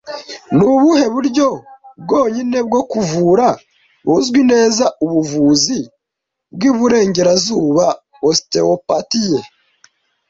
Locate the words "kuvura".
2.91-3.47